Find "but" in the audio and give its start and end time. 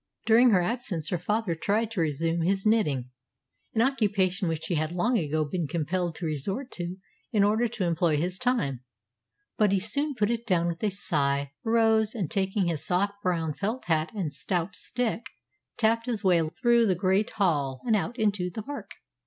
9.59-9.71